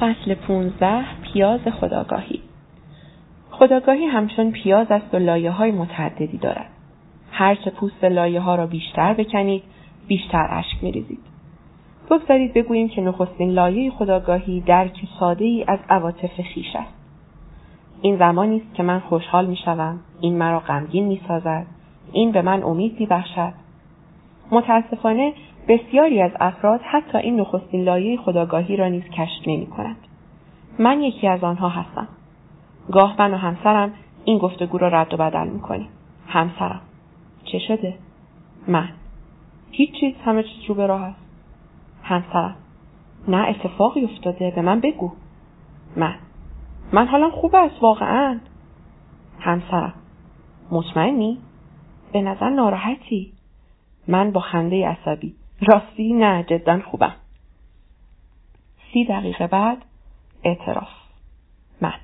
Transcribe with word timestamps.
فصل 0.00 0.34
15 0.34 1.04
پیاز 1.22 1.60
خداگاهی 1.60 2.40
خداگاهی 3.50 4.04
همچون 4.04 4.50
پیاز 4.50 4.86
است 4.90 5.14
و 5.14 5.18
لایه 5.18 5.50
های 5.50 5.70
متعددی 5.70 6.38
دارد. 6.38 6.70
هرچه 7.32 7.70
پوست 7.70 8.04
لایه 8.04 8.40
ها 8.40 8.54
را 8.54 8.66
بیشتر 8.66 9.14
بکنید، 9.14 9.62
بیشتر 10.08 10.48
اشک 10.50 10.84
میریزید. 10.84 11.20
بگذارید 12.10 12.54
بگوییم 12.54 12.88
که 12.88 13.00
نخستین 13.00 13.50
لایه 13.50 13.90
خداگاهی 13.90 14.60
درک 14.60 14.96
ساده 15.20 15.44
ای 15.44 15.64
از 15.68 15.78
عواطف 15.88 16.40
خیش 16.54 16.76
است. 16.76 16.94
این 18.02 18.18
زمانی 18.18 18.56
است 18.56 18.74
که 18.74 18.82
من 18.82 19.00
خوشحال 19.00 19.46
می 19.46 19.56
شوم، 19.56 20.00
این 20.20 20.38
مرا 20.38 20.60
غمگین 20.60 21.06
می 21.06 21.20
سازد، 21.28 21.66
این 22.12 22.32
به 22.32 22.42
من 22.42 22.62
امید 22.62 23.00
می 23.00 23.06
بخشد. 23.06 23.52
متاسفانه 24.50 25.32
بسیاری 25.68 26.22
از 26.22 26.30
افراد 26.40 26.80
حتی 26.82 27.18
این 27.18 27.40
نخستین 27.40 27.84
لایه 27.84 28.16
خداگاهی 28.16 28.76
را 28.76 28.88
نیز 28.88 29.02
کشف 29.02 29.46
نمی 29.46 29.66
کند. 29.66 29.96
من 30.78 31.00
یکی 31.00 31.28
از 31.28 31.44
آنها 31.44 31.68
هستم. 31.68 32.08
گاه 32.92 33.16
من 33.18 33.34
و 33.34 33.36
همسرم 33.36 33.92
این 34.24 34.38
گفتگو 34.38 34.78
را 34.78 34.88
رد 34.88 35.14
و 35.14 35.16
بدل 35.16 35.48
می 35.48 35.60
کنیم. 35.60 35.88
همسرم. 36.26 36.80
چه 37.44 37.58
شده؟ 37.58 37.94
من. 38.68 38.88
هیچ 39.70 39.90
چیز 40.00 40.14
همه 40.24 40.42
چیز 40.42 40.68
رو 40.68 40.74
به 40.74 40.86
راه 40.86 41.02
است. 41.02 41.20
همسرم. 42.02 42.56
نه 43.28 43.48
اتفاقی 43.48 44.04
افتاده 44.04 44.50
به 44.50 44.62
من 44.62 44.80
بگو. 44.80 45.12
من. 45.96 46.14
من 46.92 47.06
حالا 47.06 47.30
خوب 47.30 47.54
است 47.54 47.82
واقعا. 47.82 48.38
همسرم. 49.40 49.94
مطمئنی؟ 50.70 51.38
به 52.12 52.22
نظر 52.22 52.50
ناراحتی. 52.50 53.32
من 54.08 54.30
با 54.30 54.40
خنده 54.40 54.88
عصبی. 54.88 55.34
راستی 55.60 56.12
نه 56.12 56.44
جدا 56.48 56.80
خوبم. 56.90 57.14
سی 58.92 59.04
دقیقه 59.04 59.46
بعد 59.46 59.78
اعتراف. 60.44 60.88
من. 61.80 61.94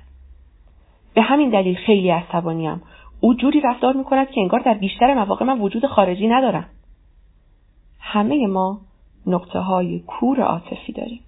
به 1.13 1.21
همین 1.21 1.49
دلیل 1.49 1.75
خیلی 1.75 2.09
عصبانیم. 2.09 2.81
او 3.19 3.33
جوری 3.33 3.61
رفتار 3.61 3.93
می 3.93 4.03
کند 4.03 4.29
که 4.29 4.41
انگار 4.41 4.59
در 4.59 4.73
بیشتر 4.73 5.13
مواقع 5.13 5.45
من 5.45 5.59
وجود 5.59 5.85
خارجی 5.85 6.27
ندارم. 6.27 6.65
همه 7.99 8.47
ما 8.47 8.77
نقطه 9.27 9.59
های 9.59 9.99
کور 9.99 10.41
عاطفی 10.41 10.93
داریم. 10.93 11.21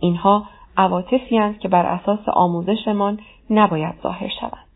اینها 0.00 0.46
عواطفی 0.76 1.54
که 1.60 1.68
بر 1.68 1.86
اساس 1.86 2.28
آموزشمان 2.28 3.20
نباید 3.50 3.94
ظاهر 4.02 4.28
شوند. 4.40 4.68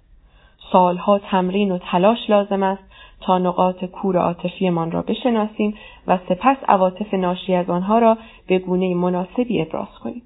سالها 0.72 1.18
تمرین 1.18 1.72
و 1.72 1.78
تلاش 1.78 2.30
لازم 2.30 2.62
است 2.62 2.82
تا 3.24 3.38
نقاط 3.38 3.84
کور 3.84 4.16
عاطفیمان 4.16 4.90
را 4.90 5.02
بشناسیم 5.02 5.74
و 6.06 6.18
سپس 6.28 6.56
عواطف 6.68 7.14
ناشی 7.14 7.54
از 7.54 7.70
آنها 7.70 7.98
را 7.98 8.18
به 8.46 8.58
گونه 8.58 8.94
مناسبی 8.94 9.62
ابراز 9.62 9.88
کنیم. 10.04 10.22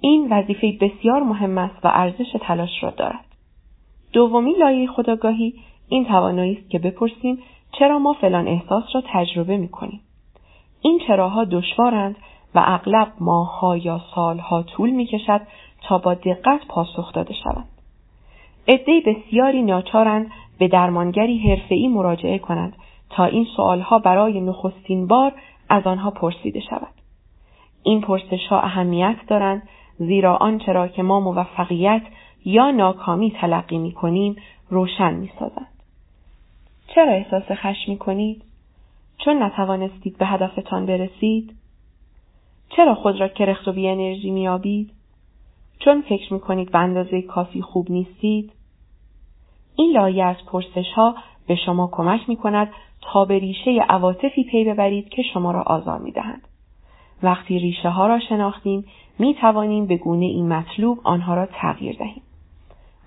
این 0.00 0.28
وظیفه 0.30 0.72
بسیار 0.80 1.22
مهم 1.22 1.58
است 1.58 1.84
و 1.84 1.88
ارزش 1.92 2.36
تلاش 2.40 2.82
را 2.82 2.90
دارد. 2.90 3.24
دومی 4.12 4.52
لایه 4.52 4.86
خداگاهی 4.86 5.54
این 5.88 6.04
توانایی 6.04 6.56
است 6.56 6.70
که 6.70 6.78
بپرسیم 6.78 7.38
چرا 7.78 7.98
ما 7.98 8.12
فلان 8.12 8.48
احساس 8.48 8.84
را 8.94 9.02
تجربه 9.12 9.56
می 9.56 9.68
کنیم. 9.68 10.00
این 10.80 11.00
چراها 11.06 11.44
دشوارند 11.44 12.16
و 12.54 12.62
اغلب 12.66 13.12
ماهها 13.20 13.76
یا 13.76 14.00
سالها 14.14 14.62
طول 14.62 14.90
می 14.90 15.06
کشد 15.06 15.40
تا 15.82 15.98
با 15.98 16.14
دقت 16.14 16.66
پاسخ 16.68 17.12
داده 17.12 17.34
شوند. 17.34 17.68
عده 18.68 19.00
بسیاری 19.06 19.62
ناچارند 19.62 20.30
به 20.58 20.68
درمانگری 20.68 21.38
حرفه‌ای 21.38 21.88
مراجعه 21.88 22.38
کنند 22.38 22.76
تا 23.10 23.24
این 23.24 23.46
سوالها 23.56 23.98
برای 23.98 24.40
نخستین 24.40 25.06
بار 25.06 25.32
از 25.68 25.86
آنها 25.86 26.10
پرسیده 26.10 26.60
شود. 26.60 26.94
این 27.82 28.00
پرسش 28.00 28.46
ها 28.50 28.60
اهمیت 28.60 29.16
دارند 29.28 29.62
زیرا 29.98 30.36
آنچه 30.36 30.72
را 30.72 30.88
که 30.88 31.02
ما 31.02 31.20
موفقیت 31.20 32.02
یا 32.44 32.70
ناکامی 32.70 33.30
تلقی 33.30 33.78
می 33.78 33.92
کنیم 33.92 34.36
روشن 34.70 35.14
می 35.14 35.30
سازند. 35.38 35.74
چرا 36.94 37.12
احساس 37.12 37.42
خشم 37.50 37.90
می 37.90 37.98
کنید؟ 37.98 38.42
چون 39.18 39.42
نتوانستید 39.42 40.18
به 40.18 40.26
هدفتان 40.26 40.86
برسید؟ 40.86 41.54
چرا 42.76 42.94
خود 42.94 43.20
را 43.20 43.28
کرخت 43.28 43.68
و 43.68 43.72
بی 43.72 43.88
انرژی 43.88 44.30
می 44.30 44.48
آبید؟ 44.48 44.90
چون 45.78 46.02
فکر 46.02 46.32
می 46.32 46.40
کنید 46.40 46.72
به 46.72 46.78
اندازه 46.78 47.22
کافی 47.22 47.62
خوب 47.62 47.90
نیستید؟ 47.90 48.52
این 49.76 49.92
لایه 49.92 50.24
از 50.24 50.36
پرسش 50.46 50.92
ها 50.96 51.14
به 51.46 51.56
شما 51.56 51.88
کمک 51.92 52.28
می 52.28 52.36
کند 52.36 52.72
تا 53.00 53.24
به 53.24 53.38
ریشه 53.38 53.86
عواطفی 53.88 54.44
پی 54.44 54.64
ببرید 54.64 55.08
که 55.08 55.22
شما 55.22 55.50
را 55.50 55.62
آزار 55.62 55.98
می 55.98 56.12
دهند. 56.12 56.48
وقتی 57.22 57.58
ریشه 57.58 57.88
ها 57.88 58.06
را 58.06 58.20
شناختیم 58.20 58.84
می 59.18 59.34
توانیم 59.34 59.86
به 59.86 59.96
گونه 59.96 60.24
این 60.24 60.48
مطلوب 60.48 60.98
آنها 61.04 61.34
را 61.34 61.46
تغییر 61.46 61.96
دهیم. 61.96 62.22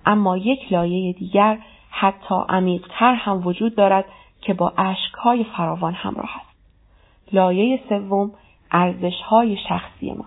اما 0.06 0.36
یک 0.36 0.72
لایه 0.72 1.12
دیگر 1.12 1.58
حتی 1.90 2.34
عمیقتر 2.48 3.14
هم 3.14 3.46
وجود 3.46 3.74
دارد 3.74 4.04
که 4.40 4.54
با 4.54 4.72
های 5.18 5.44
فراوان 5.44 5.92
همراه 5.92 6.30
است. 6.36 6.58
لایه 7.32 7.80
سوم 7.88 8.30
ارزش 8.70 9.20
های 9.28 9.56
شخصی 9.68 10.12
ما. 10.12 10.24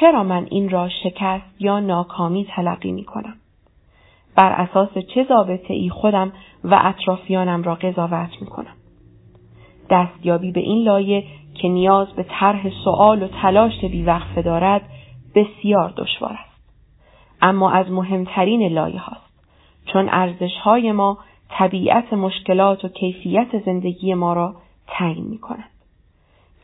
چرا 0.00 0.22
من 0.22 0.46
این 0.50 0.70
را 0.70 0.88
شکست 0.88 1.60
یا 1.60 1.80
ناکامی 1.80 2.46
تلقی 2.56 2.92
می 2.92 3.04
کنم؟ 3.04 3.36
بر 4.38 4.52
اساس 4.52 4.98
چه 5.14 5.26
ضابطه 5.28 5.74
ای 5.74 5.90
خودم 5.90 6.32
و 6.64 6.80
اطرافیانم 6.84 7.62
را 7.62 7.74
قضاوت 7.74 8.30
می 8.40 8.46
کنم؟ 8.46 8.76
دستیابی 9.90 10.52
به 10.52 10.60
این 10.60 10.84
لایه 10.84 11.24
که 11.54 11.68
نیاز 11.68 12.08
به 12.08 12.26
طرح 12.28 12.70
سوال 12.84 13.22
و 13.22 13.28
تلاش 13.42 13.84
بیوقفه 13.84 14.42
دارد 14.42 14.82
بسیار 15.34 15.92
دشوار 15.96 16.32
است. 16.32 16.60
اما 17.42 17.70
از 17.70 17.90
مهمترین 17.90 18.72
لایه 18.72 19.00
هاست 19.00 19.32
چون 19.92 20.08
ارزش 20.08 20.56
های 20.62 20.92
ما 20.92 21.18
طبیعت 21.48 22.12
مشکلات 22.12 22.84
و 22.84 22.88
کیفیت 22.88 23.64
زندگی 23.66 24.14
ما 24.14 24.32
را 24.32 24.54
تعیین 24.86 25.24
می 25.24 25.38
کنند. 25.38 25.70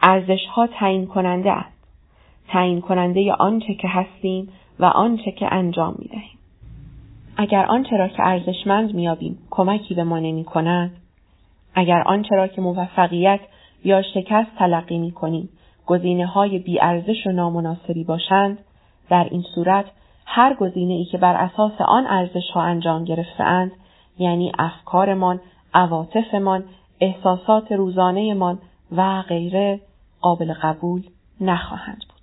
ارزش 0.02 0.46
ها 0.46 0.66
تعیین 0.66 1.06
کننده 1.06 1.52
است. 1.52 1.88
تعیین 2.48 2.80
کننده 2.80 3.32
آنچه 3.32 3.74
که 3.74 3.88
هستیم 3.88 4.48
و 4.80 4.84
آنچه 4.84 5.32
که 5.32 5.54
انجام 5.54 5.94
می 5.98 6.08
دهیم. 6.08 6.38
اگر 7.36 7.66
آنچه 7.66 7.96
را 7.96 8.08
که 8.08 8.22
ارزشمند 8.26 8.94
میابیم 8.94 9.38
کمکی 9.50 9.94
به 9.94 10.04
ما 10.04 10.18
نمی 10.18 10.44
کند، 10.44 10.90
اگر 11.74 12.02
آنچه 12.06 12.36
را 12.36 12.46
که 12.46 12.60
موفقیت 12.60 13.40
یا 13.84 14.02
شکست 14.02 14.50
تلقی 14.58 14.98
می 14.98 15.12
کنیم 15.12 15.48
گزینه 15.86 16.26
های 16.26 16.58
بیارزش 16.58 17.26
و 17.26 17.32
نامناسبی 17.32 18.04
باشند 18.04 18.58
در 19.10 19.28
این 19.30 19.44
صورت 19.54 19.84
هر 20.26 20.54
گزینه 20.54 20.94
ای 20.94 21.04
که 21.04 21.18
بر 21.18 21.34
اساس 21.34 21.72
آن 21.80 22.06
ارزش 22.06 22.50
ها 22.54 22.62
انجام 22.62 23.04
گرفتهاند 23.04 23.72
یعنی 24.18 24.52
افکارمان، 24.58 25.40
عواطفمان، 25.74 26.64
احساسات 27.00 27.72
روزانهمان 27.72 28.58
و 28.96 29.22
غیره 29.22 29.80
قابل 30.20 30.52
قبول 30.62 31.02
نخواهند 31.40 31.98
بود. 32.08 32.13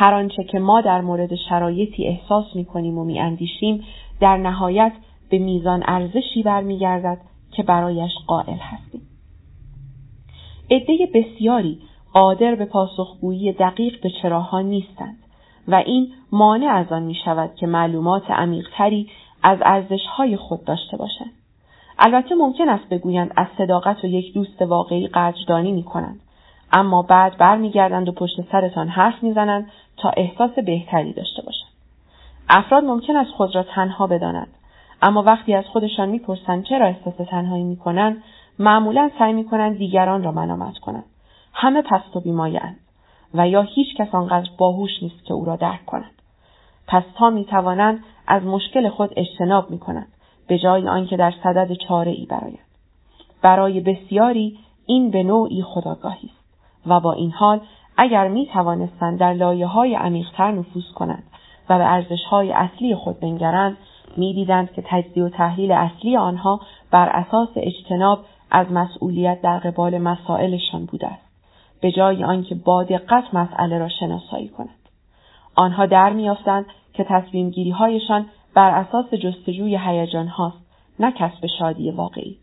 هر 0.00 0.14
آنچه 0.14 0.44
که 0.44 0.58
ما 0.58 0.80
در 0.80 1.00
مورد 1.00 1.34
شرایطی 1.34 2.06
احساس 2.06 2.44
می 2.54 2.64
کنیم 2.64 2.98
و 2.98 3.04
می 3.04 3.20
اندیشیم 3.20 3.84
در 4.20 4.36
نهایت 4.36 4.92
به 5.30 5.38
میزان 5.38 5.82
ارزشی 5.86 6.42
برمیگردد 6.42 7.18
که 7.56 7.62
برایش 7.62 8.10
قائل 8.26 8.56
هستیم. 8.60 9.00
عده 10.70 11.08
بسیاری 11.14 11.78
قادر 12.12 12.54
به 12.54 12.64
پاسخگویی 12.64 13.52
دقیق 13.52 14.02
به 14.02 14.10
چراها 14.22 14.60
نیستند 14.60 15.16
و 15.68 15.74
این 15.74 16.12
مانع 16.32 16.66
از 16.66 16.92
آن 16.92 17.02
می 17.02 17.16
شود 17.24 17.54
که 17.54 17.66
معلومات 17.66 18.30
عمیقتری 18.30 19.08
از 19.42 19.58
ارزشهای 19.62 20.36
خود 20.36 20.64
داشته 20.64 20.96
باشند. 20.96 21.32
البته 21.98 22.34
ممکن 22.34 22.68
است 22.68 22.88
بگویند 22.88 23.32
از 23.36 23.46
صداقت 23.58 24.04
و 24.04 24.06
یک 24.06 24.34
دوست 24.34 24.62
واقعی 24.62 25.06
قدردانی 25.06 25.72
می 25.72 25.82
کنند. 25.82 26.20
اما 26.72 27.02
بعد 27.02 27.38
برمیگردند 27.38 28.08
و 28.08 28.12
پشت 28.12 28.36
سرتان 28.52 28.88
حرف 28.88 29.22
می‌زنند 29.22 29.70
تا 30.02 30.10
احساس 30.16 30.50
بهتری 30.50 31.12
داشته 31.12 31.42
باشند. 31.42 31.70
افراد 32.48 32.84
ممکن 32.84 33.16
است 33.16 33.30
خود 33.30 33.54
را 33.54 33.62
تنها 33.62 34.06
بدانند 34.06 34.54
اما 35.02 35.22
وقتی 35.22 35.54
از 35.54 35.64
خودشان 35.64 36.08
می‌پرسند 36.08 36.64
چرا 36.64 36.86
احساس 36.86 37.28
تنهایی 37.28 37.64
می‌کنند 37.64 38.22
معمولا 38.58 39.10
سعی 39.18 39.32
می‌کنند 39.32 39.78
دیگران 39.78 40.22
را 40.22 40.32
منامت 40.32 40.78
کنند. 40.78 41.04
همه 41.52 41.82
پست 41.82 42.16
و 42.16 42.20
بیمایند 42.20 42.76
و 43.34 43.48
یا 43.48 43.62
هیچ 43.62 43.96
کس 43.96 44.14
آنقدر 44.14 44.50
باهوش 44.58 45.02
نیست 45.02 45.24
که 45.24 45.34
او 45.34 45.44
را 45.44 45.56
درک 45.56 45.86
کند. 45.86 46.10
پس 46.86 47.02
تا 47.18 47.30
می‌توانند 47.30 48.04
از 48.26 48.42
مشکل 48.42 48.88
خود 48.88 49.10
اجتناب 49.16 49.70
می‌کنند 49.70 50.08
به 50.46 50.58
جای 50.58 50.88
آنکه 50.88 51.16
در 51.16 51.34
صدد 51.42 51.72
چاره 51.88 52.10
ای 52.10 52.26
برایند. 52.26 52.66
برای 53.42 53.80
بسیاری 53.80 54.58
این 54.86 55.10
به 55.10 55.22
نوعی 55.22 55.62
خداگاهی 55.62 56.28
است 56.28 56.40
و 56.86 57.00
با 57.00 57.12
این 57.12 57.30
حال 57.30 57.60
اگر 58.02 58.28
می 58.28 58.46
توانستند 58.46 59.18
در 59.18 59.32
لایه 59.32 59.66
های 59.66 59.94
عمیقتر 59.94 60.50
نفوذ 60.50 60.92
کنند 60.94 61.22
و 61.68 61.78
به 61.78 61.84
ارزش 61.84 62.24
های 62.30 62.52
اصلی 62.52 62.94
خود 62.94 63.20
بنگرند 63.20 63.76
می‌دیدند 64.16 64.72
که 64.72 64.82
تجزیه 64.86 65.24
و 65.24 65.28
تحلیل 65.28 65.72
اصلی 65.72 66.16
آنها 66.16 66.60
بر 66.90 67.08
اساس 67.08 67.48
اجتناب 67.56 68.18
از 68.50 68.72
مسئولیت 68.72 69.42
در 69.42 69.58
قبال 69.58 69.98
مسائلشان 69.98 70.84
بوده 70.84 71.06
است 71.06 71.22
به 71.80 71.92
جای 71.92 72.24
آنکه 72.24 72.54
با 72.54 72.84
دقت 72.84 73.34
مسئله 73.34 73.78
را 73.78 73.88
شناسایی 73.88 74.48
کنند 74.48 74.88
آنها 75.56 75.86
در 75.86 76.12
میافتند 76.12 76.66
که 76.92 77.04
تصمیم 77.04 77.50
گیری 77.50 77.70
هایشان 77.70 78.26
بر 78.54 78.70
اساس 78.70 79.14
جستجوی 79.14 79.76
هیجان 79.76 80.26
هاست 80.26 80.66
نه 81.00 81.12
کسب 81.12 81.46
شادی 81.58 81.90
واقعی. 81.90 82.38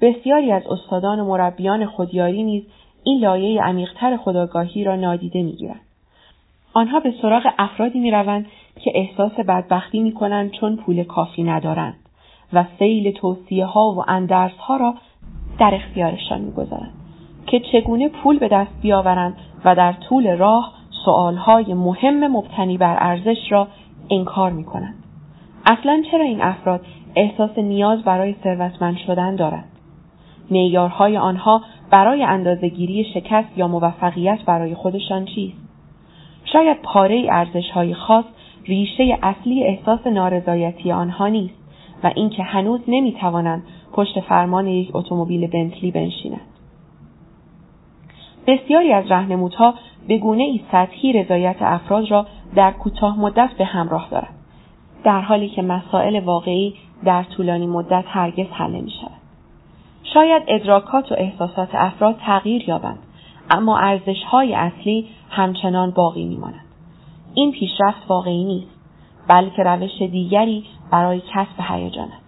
بسیاری 0.00 0.52
از 0.52 0.62
استادان 0.66 1.20
و 1.20 1.24
مربیان 1.24 1.86
خودیاری 1.86 2.42
نیز 2.42 2.62
این 3.06 3.20
لایه 3.20 3.62
عمیقتر 3.62 4.16
خداگاهی 4.16 4.84
را 4.84 4.96
نادیده 4.96 5.42
می‌گیرند. 5.42 5.80
آنها 6.72 7.00
به 7.00 7.14
سراغ 7.22 7.42
افرادی 7.58 7.98
می‌روند 8.00 8.46
که 8.84 8.92
احساس 8.94 9.32
بدبختی 9.32 10.00
می‌کنند 10.00 10.50
چون 10.50 10.76
پول 10.76 11.04
کافی 11.04 11.42
ندارند 11.42 11.94
و 12.52 12.64
سیل 12.78 13.10
توصیه 13.10 13.66
ها 13.66 13.92
و 13.92 14.04
اندرس 14.08 14.52
ها 14.52 14.76
را 14.76 14.94
در 15.58 15.74
اختیارشان 15.74 16.40
می‌گذارند 16.40 16.92
که 17.46 17.60
چگونه 17.72 18.08
پول 18.08 18.38
به 18.38 18.48
دست 18.48 18.80
بیاورند 18.82 19.36
و 19.64 19.74
در 19.74 19.92
طول 19.92 20.36
راه 20.36 20.72
سؤالهای 21.04 21.74
مهم 21.74 22.26
مبتنی 22.26 22.78
بر 22.78 22.96
ارزش 23.00 23.52
را 23.52 23.68
انکار 24.10 24.50
می 24.50 24.64
کنند. 24.64 25.04
اصلا 25.66 26.02
چرا 26.10 26.24
این 26.24 26.42
افراد 26.42 26.80
احساس 27.16 27.58
نیاز 27.58 28.02
برای 28.02 28.34
ثروتمند 28.44 28.96
شدن 29.06 29.36
دارند؟ 29.36 29.68
معیارهای 30.50 31.16
آنها 31.16 31.62
برای 31.90 32.24
اندازهگیری 32.24 33.04
شکست 33.14 33.58
یا 33.58 33.68
موفقیت 33.68 34.38
برای 34.46 34.74
خودشان 34.74 35.24
چیست؟ 35.24 35.56
شاید 36.52 36.82
پاره 36.82 37.26
ارزش 37.30 37.70
های 37.70 37.94
خاص 37.94 38.24
ریشه 38.64 39.18
اصلی 39.22 39.64
احساس 39.64 40.06
نارضایتی 40.06 40.92
آنها 40.92 41.28
نیست 41.28 41.54
و 42.04 42.12
اینکه 42.16 42.42
هنوز 42.42 42.80
نمی 42.88 43.12
توانند 43.12 43.62
پشت 43.92 44.20
فرمان 44.20 44.66
یک 44.66 44.96
اتومبیل 44.96 45.46
بنتلی 45.46 45.90
بنشینند. 45.90 46.40
بسیاری 48.46 48.92
از 48.92 49.10
رهنمودها 49.10 49.74
به 50.08 50.18
گونه 50.18 50.42
ای 50.42 50.60
سطحی 50.72 51.12
رضایت 51.12 51.56
افراد 51.60 52.10
را 52.10 52.26
در 52.54 52.70
کوتاه 52.70 53.20
مدت 53.20 53.50
به 53.58 53.64
همراه 53.64 54.08
دارد 54.10 54.34
در 55.04 55.20
حالی 55.20 55.48
که 55.48 55.62
مسائل 55.62 56.20
واقعی 56.20 56.74
در 57.04 57.22
طولانی 57.22 57.66
مدت 57.66 58.04
هرگز 58.06 58.46
حل 58.52 58.70
نمی 58.70 58.90
شود. 58.90 59.15
شاید 60.16 60.42
ادراکات 60.48 61.12
و 61.12 61.14
احساسات 61.18 61.68
افراد 61.72 62.16
تغییر 62.26 62.68
یابند 62.68 62.98
اما 63.50 63.78
ارزش 63.78 64.22
های 64.30 64.54
اصلی 64.54 65.08
همچنان 65.30 65.90
باقی 65.90 66.24
می 66.24 66.36
ماند. 66.36 66.64
این 67.34 67.52
پیشرفت 67.52 68.02
واقعی 68.08 68.44
نیست 68.44 68.70
بلکه 69.28 69.62
روش 69.62 69.98
دیگری 69.98 70.64
برای 70.90 71.20
کسب 71.20 71.60
هیجان 71.68 72.08
است. 72.08 72.24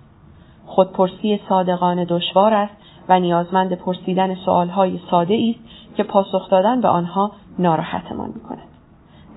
خودپرسی 0.67 1.41
صادقانه 1.49 2.05
دشوار 2.05 2.55
است 2.55 2.73
و 3.09 3.21
نیازمند 3.21 3.73
پرسیدن 3.73 4.35
سوالهای 4.35 5.01
ساده 5.11 5.55
است 5.55 5.97
که 5.97 6.03
پاسخ 6.03 6.51
دادن 6.51 6.81
به 6.81 6.89
آنها 6.89 7.33
ناراحتمان 7.59 8.33
می 8.35 8.41
کند. 8.41 8.69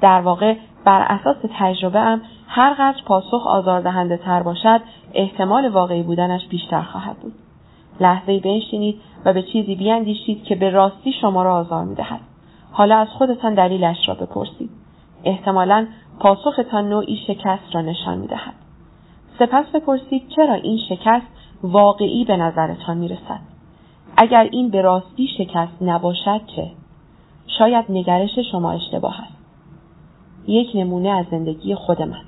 در 0.01 0.21
واقع 0.21 0.56
بر 0.86 1.01
اساس 1.01 1.38
تجربه 1.59 2.00
ام 2.00 2.21
هر 2.48 2.74
قدر 2.74 3.03
پاسخ 3.06 3.48
آزاردهنده 3.48 4.18
تر 4.18 4.44
باشد 4.44 4.81
احتمال 5.13 5.69
واقعی 5.69 6.03
بودنش 6.03 6.48
بیشتر 6.48 6.81
خواهد 6.81 7.18
بود. 7.18 7.33
لحظه 7.99 8.39
بنشینید 8.39 9.01
و 9.25 9.33
به 9.33 9.43
چیزی 9.43 9.75
بیاندیشید 9.75 10.43
که 10.43 10.55
به 10.55 10.69
راستی 10.69 11.13
شما 11.21 11.43
را 11.43 11.55
آزار 11.55 11.85
می 11.85 11.95
دهد. 11.95 12.19
حالا 12.71 12.97
از 12.97 13.07
خودتان 13.07 13.53
دلیلش 13.53 13.97
را 14.07 14.13
بپرسید. 14.13 14.69
احتمالا 15.23 15.88
پاسختان 16.19 16.89
نوعی 16.89 17.17
شکست 17.27 17.63
را 17.75 17.81
نشان 17.81 18.17
می 18.17 18.27
دهد. 18.27 18.53
سپس 19.39 19.65
بپرسید 19.73 20.27
چرا 20.35 20.53
این 20.53 20.79
شکست 20.89 21.27
واقعی 21.63 22.25
به 22.25 22.38
نظرتان 22.38 22.97
می 22.97 23.07
رسد. 23.07 23.39
اگر 24.17 24.49
این 24.51 24.69
به 24.69 24.81
راستی 24.81 25.27
شکست 25.38 25.81
نباشد 25.81 26.41
چه؟ 26.55 26.71
شاید 27.57 27.85
نگرش 27.89 28.39
شما 28.51 28.71
اشتباه 28.71 29.21
است. 29.21 29.38
یک 30.47 30.71
نمونه 30.75 31.09
از 31.09 31.25
زندگی 31.31 31.75
خود 31.75 32.01
من. 32.01 32.21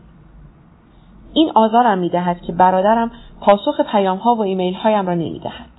این 1.33 1.51
آزارم 1.55 1.97
می 1.97 2.09
دهد 2.09 2.41
که 2.41 2.53
برادرم 2.53 3.11
پاسخ 3.43 3.81
پیام 3.91 4.17
ها 4.17 4.35
و 4.35 4.41
ایمیل 4.41 4.73
هایم 4.73 5.07
را 5.07 5.13
نمی 5.13 5.39
دهد. 5.39 5.69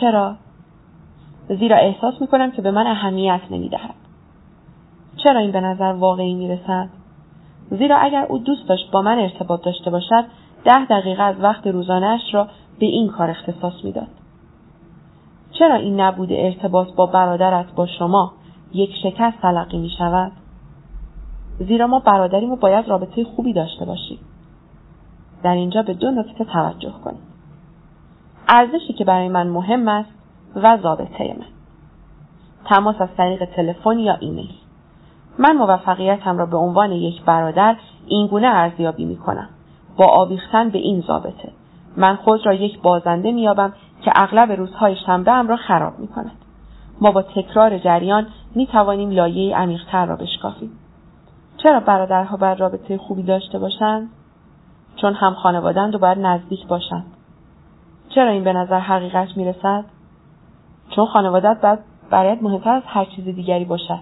چرا؟ 0.00 0.34
زیرا 1.48 1.76
احساس 1.76 2.20
می 2.20 2.26
کنم 2.26 2.50
که 2.50 2.62
به 2.62 2.70
من 2.70 2.86
اهمیت 2.86 3.40
نمی 3.50 3.68
دهد. 3.68 3.94
چرا 5.24 5.40
این 5.40 5.52
به 5.52 5.60
نظر 5.60 5.92
واقعی 5.92 6.34
می 6.34 6.48
رسد؟ 6.48 6.88
زیرا 7.70 7.98
اگر 7.98 8.26
او 8.28 8.38
دوست 8.38 8.68
داشت 8.68 8.90
با 8.90 9.02
من 9.02 9.18
ارتباط 9.18 9.64
داشته 9.64 9.90
باشد 9.90 10.24
ده 10.64 10.84
دقیقه 10.84 11.22
از 11.22 11.40
وقت 11.40 11.66
روزانهش 11.66 12.20
را 12.32 12.48
به 12.78 12.86
این 12.86 13.08
کار 13.08 13.30
اختصاص 13.30 13.84
می‌داد. 13.84 14.08
چرا 15.58 15.74
این 15.74 16.00
نبود 16.00 16.28
ارتباط 16.32 16.88
با 16.96 17.06
برادرت 17.06 17.74
با 17.74 17.86
شما 17.86 18.32
یک 18.74 18.90
شکست 19.02 19.40
تلقی 19.42 19.78
می 19.78 19.90
شود؟ 19.98 20.32
زیرا 21.58 21.86
ما 21.86 21.98
برادریم 21.98 22.52
و 22.52 22.56
باید 22.56 22.88
رابطه 22.88 23.24
خوبی 23.24 23.52
داشته 23.52 23.84
باشیم. 23.84 24.18
در 25.46 25.54
اینجا 25.54 25.82
به 25.82 25.94
دو 25.94 26.10
نکته 26.10 26.44
توجه 26.44 26.92
کنید. 27.04 27.22
ارزشی 28.48 28.92
که 28.92 29.04
برای 29.04 29.28
من 29.28 29.46
مهم 29.46 29.88
است 29.88 30.08
و 30.56 30.78
ضابطه 30.82 31.36
من. 31.38 31.46
تماس 32.64 32.96
از 33.00 33.08
طریق 33.16 33.44
تلفن 33.44 33.98
یا 33.98 34.14
ایمیل. 34.20 34.50
من 35.38 35.56
موفقیتم 35.56 36.38
را 36.38 36.46
به 36.46 36.56
عنوان 36.56 36.92
یک 36.92 37.22
برادر 37.22 37.76
اینگونه 38.06 38.46
ارزیابی 38.46 39.04
می 39.04 39.16
کنم. 39.16 39.48
با 39.96 40.06
آویختن 40.06 40.68
به 40.68 40.78
این 40.78 41.00
ضابطه. 41.00 41.52
من 41.96 42.16
خود 42.16 42.46
را 42.46 42.54
یک 42.54 42.80
بازنده 42.80 43.32
میابم 43.32 43.72
که 44.04 44.12
اغلب 44.14 44.52
روزهای 44.52 44.96
شنبه 45.06 45.32
هم 45.32 45.48
را 45.48 45.56
خراب 45.56 45.98
می 45.98 46.08
کند. 46.08 46.38
ما 47.00 47.10
با 47.10 47.22
تکرار 47.22 47.78
جریان 47.78 48.26
می 48.54 48.66
توانیم 48.66 49.10
لایه 49.10 49.56
عمیقتر 49.56 50.06
را 50.06 50.16
بشکافیم. 50.16 50.70
چرا 51.56 51.80
برادرها 51.80 52.36
باید 52.36 52.60
رابطه 52.60 52.98
خوبی 52.98 53.22
داشته 53.22 53.58
باشند؟ 53.58 54.10
چون 54.96 55.14
هم 55.14 55.34
خانوادند 55.34 55.94
و 55.94 55.98
باید 55.98 56.18
نزدیک 56.18 56.66
باشند. 56.66 57.06
چرا 58.14 58.30
این 58.30 58.44
به 58.44 58.52
نظر 58.52 58.78
حقیقت 58.78 59.36
می 59.36 59.44
رسد؟ 59.44 59.84
چون 60.90 61.06
خانوادت 61.06 61.60
باید 61.62 61.78
برایت 62.10 62.42
مهمتر 62.42 62.70
از 62.70 62.82
هر 62.86 63.04
چیز 63.04 63.24
دیگری 63.24 63.64
باشد. 63.64 64.00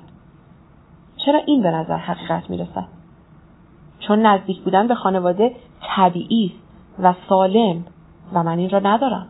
چرا 1.24 1.40
این 1.46 1.62
به 1.62 1.70
نظر 1.70 1.96
حقیقت 1.96 2.50
می 2.50 2.58
رسد؟ 2.58 2.86
چون 3.98 4.26
نزدیک 4.26 4.62
بودن 4.62 4.88
به 4.88 4.94
خانواده 4.94 5.56
طبیعی 5.96 6.46
است 6.46 6.64
و 7.02 7.14
سالم 7.28 7.84
و 8.32 8.42
من 8.42 8.58
این 8.58 8.70
را 8.70 8.78
ندارم. 8.78 9.26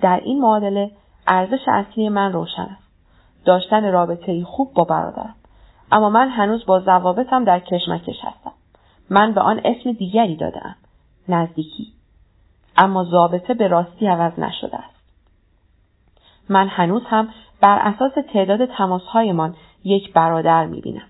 در 0.00 0.20
این 0.24 0.40
معادله 0.40 0.90
ارزش 1.26 1.60
اصلی 1.68 2.08
من 2.08 2.32
روشن 2.32 2.62
است. 2.62 2.82
داشتن 3.44 3.92
رابطه 3.92 4.44
خوب 4.44 4.74
با 4.74 4.84
برادرم. 4.84 5.34
اما 5.92 6.10
من 6.10 6.28
هنوز 6.28 6.66
با 6.66 6.80
ضوابطم 6.80 7.44
در 7.44 7.58
کشمکش 7.58 8.16
هستم. 8.22 8.52
من 9.12 9.32
به 9.32 9.40
آن 9.40 9.60
اسم 9.64 9.92
دیگری 9.92 10.36
دادم. 10.36 10.76
نزدیکی. 11.28 11.92
اما 12.76 13.04
ضابطه 13.04 13.54
به 13.54 13.68
راستی 13.68 14.06
عوض 14.06 14.38
نشده 14.38 14.76
است. 14.76 15.02
من 16.48 16.68
هنوز 16.68 17.02
هم 17.06 17.28
بر 17.60 17.78
اساس 17.78 18.12
تعداد 18.32 18.64
تماسهایمان 18.64 19.54
یک 19.84 20.12
برادر 20.12 20.66
می‌بینم 20.66 21.06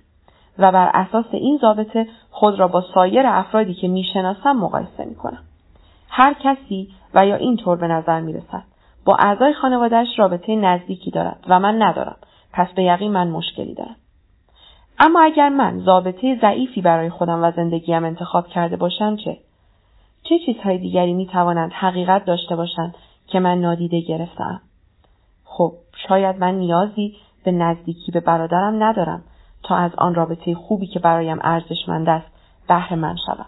و 0.59 0.73
بر 0.73 0.91
اساس 0.95 1.25
این 1.33 1.59
ضابطه 1.59 2.09
خود 2.31 2.59
را 2.59 2.69
با 2.69 2.85
سایر 2.95 3.27
افرادی 3.27 3.75
که 3.75 3.89
می‌شناسم 3.89 4.53
مقایسه 4.53 5.05
می‌کنم. 5.05 5.43
هر 6.09 6.35
کسی 6.35 6.89
و 7.15 7.27
یا 7.27 7.37
اینطور 7.37 7.77
به 7.77 7.87
نظر 7.87 8.21
می‌رسد 8.21 8.65
با 9.05 9.17
اعضای 9.17 9.55
خانوادهش 9.55 10.19
رابطه 10.19 10.57
نزدیکی 10.57 11.11
دارد 11.11 11.45
و 11.49 11.61
من 11.61 11.83
ندارم 11.83 12.17
پس 12.53 12.69
به 12.69 12.83
یقین 12.83 13.13
من 13.13 13.29
مشکلی 13.29 13.75
دارم 13.75 13.97
اما 14.99 15.21
اگر 15.21 15.49
من 15.49 15.79
ضابطه 15.79 16.39
ضعیفی 16.41 16.83
برای 16.83 17.11
خودم 17.11 17.45
و 17.45 17.51
زندگیم 17.51 18.05
انتخاب 18.05 18.47
کرده 18.47 18.77
باشم 18.77 19.17
چه؟ 19.17 19.39
چه 20.23 20.39
چیزهای 20.47 20.79
دیگری 20.79 21.13
می 21.13 21.27
توانند 21.27 21.73
حقیقت 21.73 22.25
داشته 22.25 22.57
باشند 22.57 22.95
که 23.27 23.41
من 23.41 23.61
نادیده 23.61 24.01
گرفتم 24.01 24.61
خب 25.45 25.73
شاید 26.09 26.37
من 26.37 26.55
نیازی 26.55 27.17
به 27.45 27.53
نزدیکی 27.53 28.13
به 28.13 28.21
برادرم 28.21 28.83
ندارم 28.83 29.23
تا 29.63 29.77
از 29.77 29.91
آن 29.99 30.15
رابطه 30.15 30.55
خوبی 30.55 30.87
که 30.87 30.99
برایم 30.99 31.39
ارزشمند 31.43 32.09
است 32.09 32.27
بهره 32.69 32.97
من 32.97 33.17
شوم. 33.27 33.47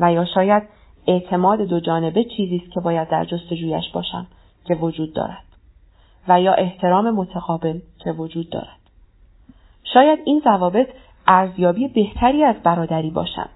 و 0.00 0.12
یا 0.12 0.24
شاید 0.24 0.62
اعتماد 1.06 1.60
دو 1.60 1.80
جانبه 1.80 2.24
چیزی 2.24 2.62
است 2.64 2.72
که 2.72 2.80
باید 2.80 3.08
در 3.08 3.24
جستجویش 3.24 3.90
باشم 3.94 4.26
که 4.64 4.74
وجود 4.74 5.14
دارد. 5.14 5.44
و 6.28 6.40
یا 6.40 6.52
احترام 6.52 7.10
متقابل 7.10 7.78
که 8.04 8.12
وجود 8.12 8.50
دارد. 8.50 8.85
شاید 9.94 10.18
این 10.24 10.42
ضوابط 10.44 10.88
ارزیابی 11.26 11.88
بهتری 11.88 12.44
از 12.44 12.56
برادری 12.56 13.10
باشند. 13.10 13.48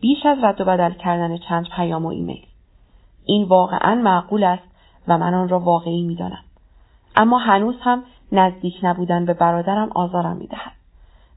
بیش 0.00 0.26
از 0.26 0.38
رد 0.42 0.60
و 0.60 0.64
بدل 0.64 0.92
کردن 0.92 1.36
چند 1.36 1.68
پیام 1.76 2.06
و 2.06 2.08
ایمیل. 2.08 2.46
این 3.24 3.48
واقعا 3.48 3.94
معقول 3.94 4.44
است 4.44 4.62
و 5.08 5.18
من 5.18 5.34
آن 5.34 5.48
را 5.48 5.60
واقعی 5.60 6.02
می‌دانم. 6.02 6.44
اما 7.16 7.38
هنوز 7.38 7.74
هم 7.80 8.02
نزدیک 8.32 8.74
نبودن 8.82 9.24
به 9.24 9.34
برادرم 9.34 9.90
آزارم 9.94 10.36
می‌دهد 10.36 10.72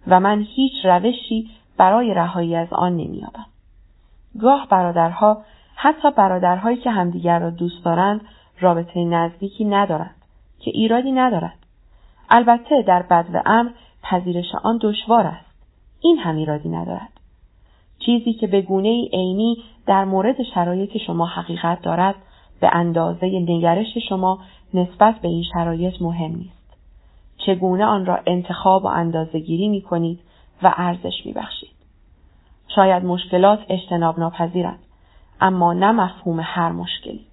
و 0.08 0.20
من 0.20 0.46
هیچ 0.56 0.86
روشی 0.86 1.50
برای 1.78 2.14
رهایی 2.14 2.56
از 2.56 2.74
آن 2.74 2.92
نمییابم. 2.92 3.46
گاه 4.40 4.68
برادرها 4.70 5.44
حتی 5.76 6.12
برادرهایی 6.12 6.78
که 6.78 6.92
همدیگر 6.92 7.40
را 7.40 7.50
دوست 7.50 7.86
دارند 7.86 8.22
رابطه 8.60 9.04
نزدیکی 9.04 9.66
ندارند 9.66 10.16
که 10.60 10.72
ایرادی 10.74 11.12
ندارد 11.12 11.58
البته 12.30 12.82
در 12.82 13.02
بد 13.02 13.42
امر 13.46 13.70
پذیرش 14.14 14.56
آن 14.64 14.80
دشوار 14.82 15.28
است 15.28 15.46
این 16.02 16.18
هم 16.18 16.36
ایرادی 16.36 16.70
ندارد 16.70 17.10
چیزی 18.00 18.34
که 18.34 18.48
به 18.48 18.62
گونه 18.62 19.08
عینی 19.14 19.64
در 19.86 20.06
مورد 20.06 20.44
شرایط 20.54 20.98
شما 20.98 21.26
حقیقت 21.26 21.82
دارد 21.82 22.16
به 22.60 22.70
اندازه 22.74 23.26
نگرش 23.26 23.98
شما 24.10 24.40
نسبت 24.74 25.16
به 25.16 25.28
این 25.28 25.44
شرایط 25.54 26.02
مهم 26.02 26.32
نیست. 26.36 26.78
چگونه 27.46 27.86
آن 27.86 28.06
را 28.06 28.20
انتخاب 28.26 28.84
و 28.84 28.88
اندازه 28.88 29.40
گیری 29.40 29.70
می 29.70 29.82
کنید 29.82 30.20
و 30.64 30.74
ارزش 30.78 31.26
می 31.26 31.34
بخشید. 31.34 31.76
شاید 32.76 33.06
مشکلات 33.06 33.60
اجتناب 33.70 34.20
ناپذیرند 34.20 34.80
اما 35.42 35.74
نه 35.74 35.92
مفهوم 35.92 36.40
هر 36.44 36.72
مشکلی. 36.72 37.26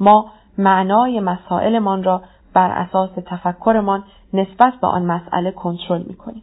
ما 0.00 0.30
معنای 0.58 1.20
مسائلمان 1.20 2.04
را 2.04 2.22
بر 2.54 2.70
اساس 2.70 3.10
تفکرمان 3.26 4.04
نسبت 4.32 4.74
به 4.80 4.86
آن 4.86 5.02
مسئله 5.04 5.50
کنترل 5.50 6.02
می 6.02 6.14
کنیم. 6.14 6.42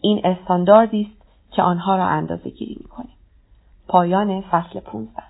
این 0.00 0.20
استانداردی 0.26 1.02
است 1.12 1.22
که 1.50 1.62
آنها 1.62 1.96
را 1.96 2.06
اندازه 2.06 2.50
گیری 2.50 2.76
می 2.80 2.88
کنیم. 2.88 3.16
پایان 3.88 4.40
فصل 4.40 4.80
15 4.80 5.29